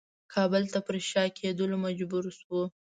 کابل 0.33 0.63
ته 0.73 0.79
پر 0.85 0.95
شا 1.09 1.23
کېدلو 1.37 1.77
مجبور 1.85 2.25
شو. 2.39 2.59